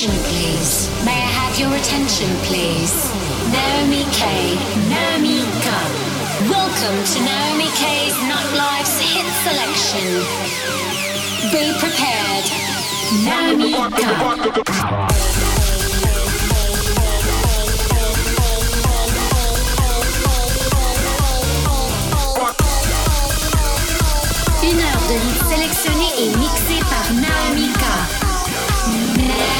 attention, 0.00 0.24
please? 0.32 0.88
May 1.04 1.12
I 1.12 1.28
have 1.28 1.58
your 1.58 1.74
attention, 1.76 2.28
please? 2.48 3.12
Naomi 3.52 4.04
K. 4.16 4.56
Naomi 4.88 5.44
K. 5.60 5.68
Welcome 6.48 7.04
to 7.04 7.18
Naomi 7.20 7.68
K's 7.76 8.16
Nightlife's 8.24 8.96
hit 8.96 9.28
selection. 9.44 10.24
Be 11.52 11.76
prepared. 11.76 12.46
Naomi 13.28 13.72
K. 13.72 14.00
Une 24.62 24.80
heure 24.80 25.04
de 25.08 25.16
hits 25.26 25.44
sélectionnés 25.50 26.14
et 26.20 26.30
mixés 26.38 26.84
par 26.88 27.12
Naomi 27.12 27.68
K. 27.68 29.59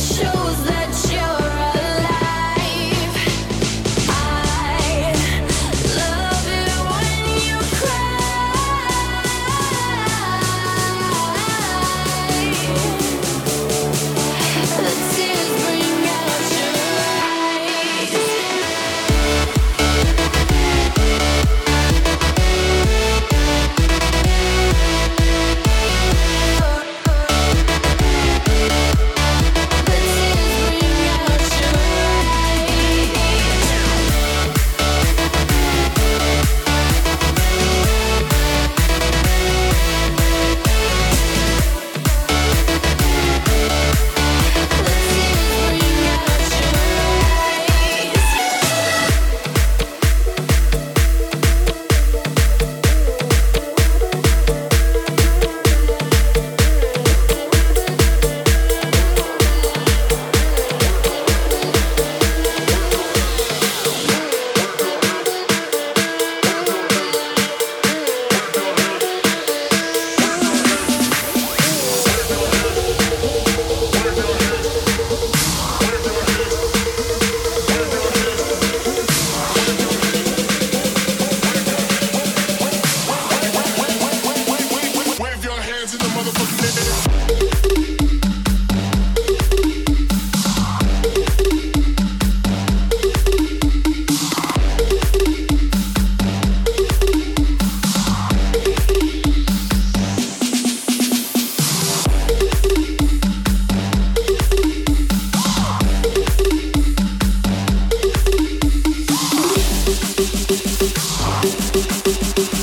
show. 0.00 0.39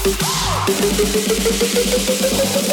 Thank 0.10 0.22
you. 2.62 2.67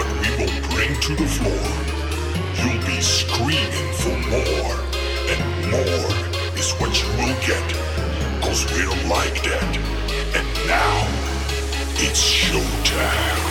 what 0.00 0.08
we 0.22 0.30
will 0.38 0.68
bring 0.70 0.98
to 0.98 1.14
the 1.14 1.28
floor. 1.28 1.66
You'll 2.56 2.82
be 2.86 3.02
screaming 3.02 3.92
for 4.00 4.16
more, 4.32 4.76
and 5.28 5.40
more 5.70 6.10
is 6.56 6.72
what 6.80 6.92
you 7.00 7.08
will 7.18 7.36
get, 7.44 7.66
cause 8.40 8.64
we're 8.72 8.88
like 9.08 9.42
that. 9.42 9.76
And 10.38 10.48
now, 10.66 11.06
it's 11.98 12.22
showtime. 12.22 13.49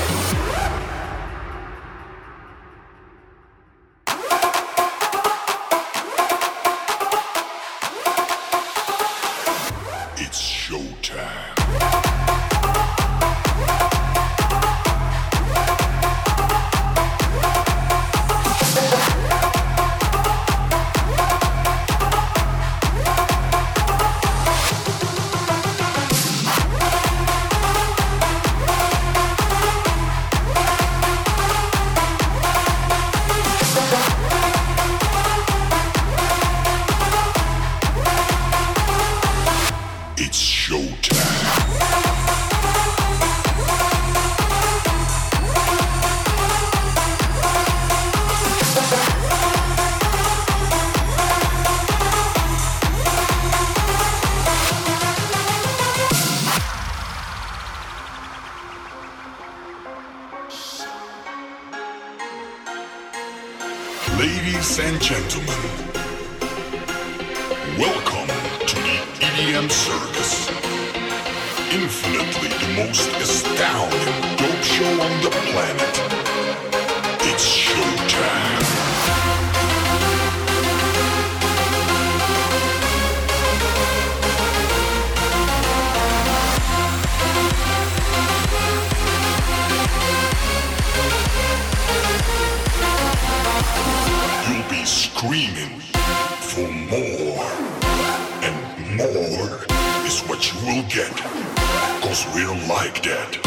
real 102.36 102.55
like 102.67 103.01
that. 103.03 103.38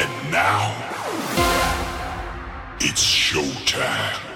And 0.00 0.30
now, 0.30 0.74
it's 2.80 3.02
showtime. 3.02 4.33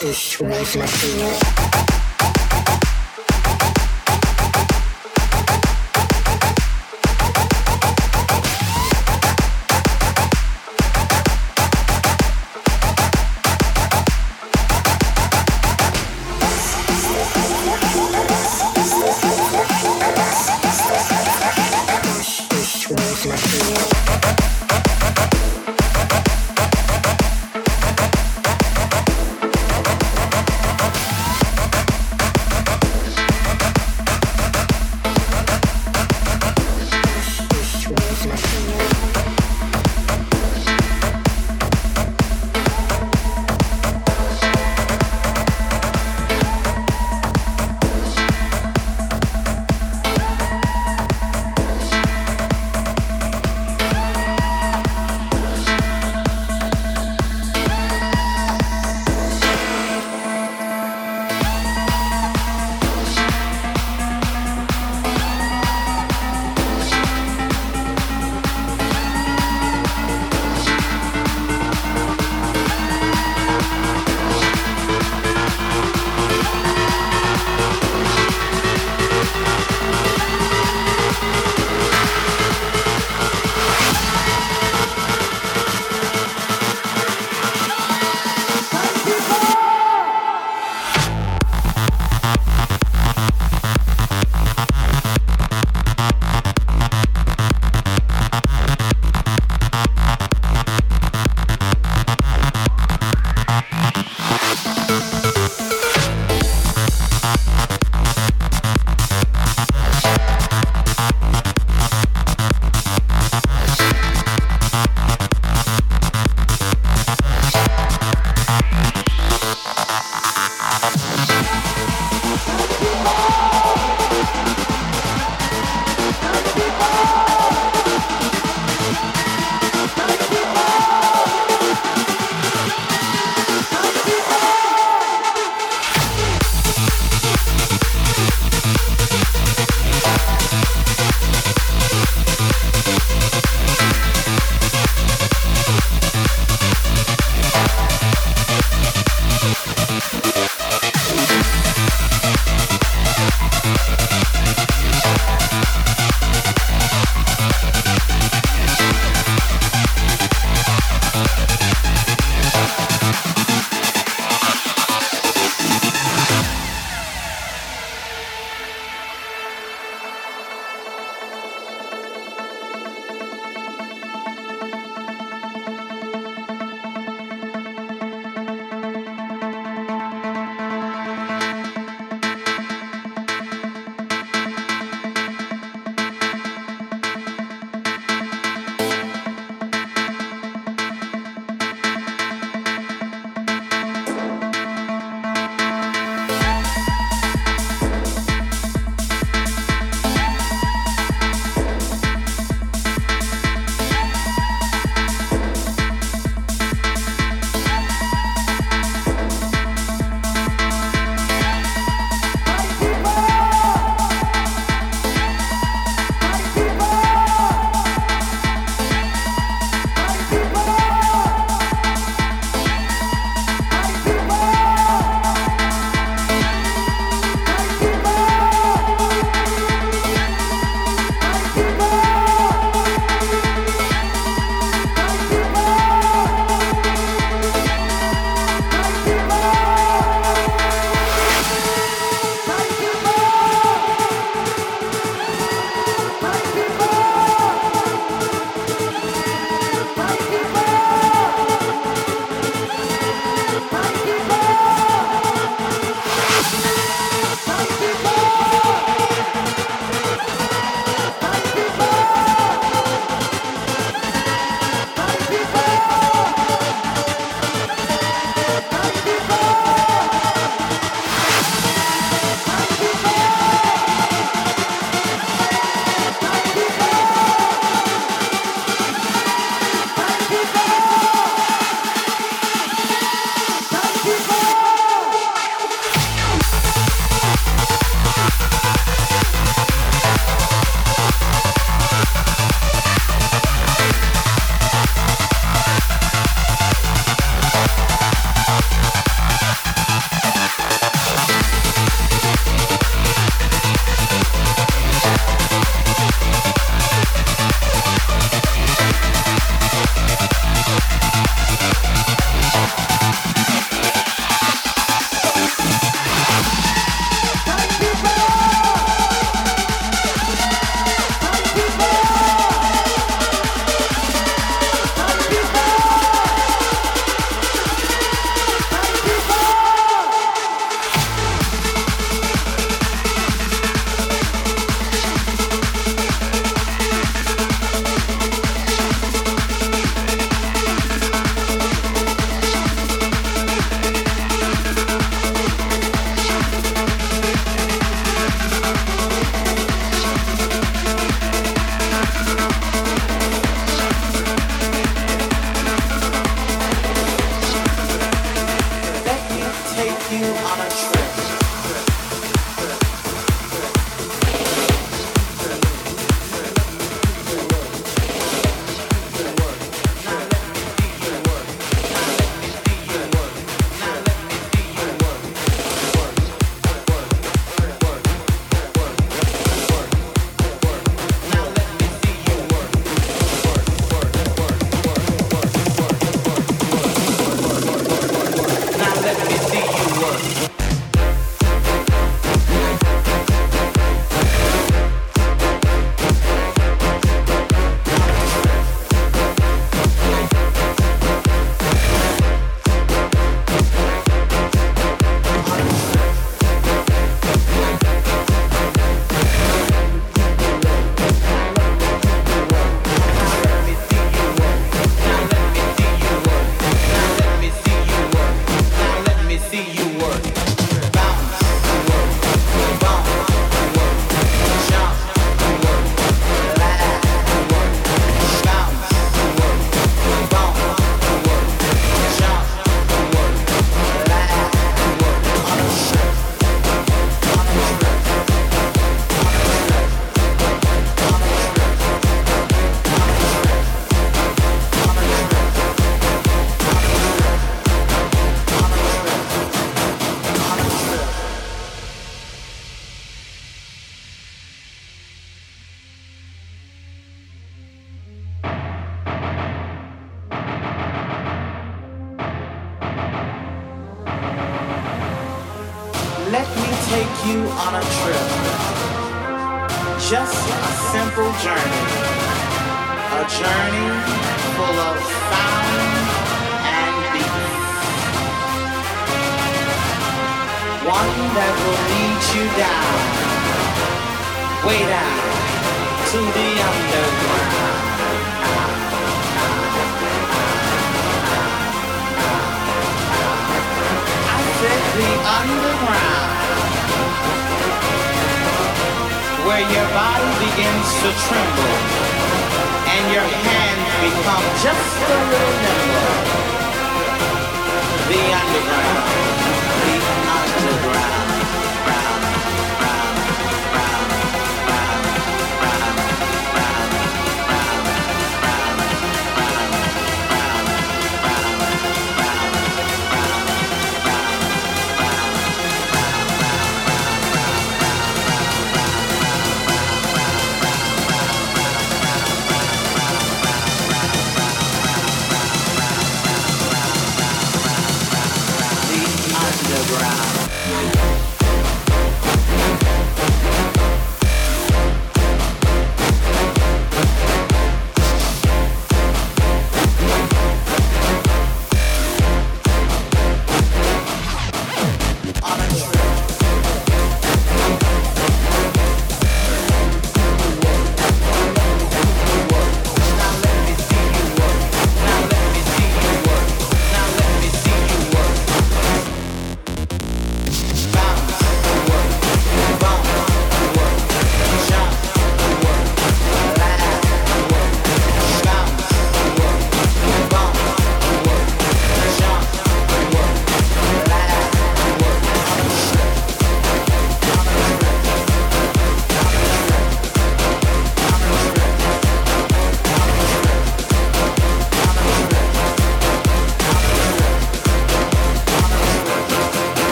Is 0.00 0.40
Reflection. 0.40 1.87